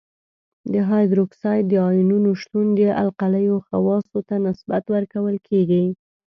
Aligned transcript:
د 0.73 0.75
هایدروکساید 0.89 1.63
د 1.69 1.73
آیونونو 1.89 2.29
شتون 2.41 2.67
د 2.79 2.81
القلیو 3.03 3.55
خواصو 3.67 4.19
ته 4.27 4.35
نسبت 4.47 4.83
ورکول 4.95 5.35
کیږي. 5.47 5.85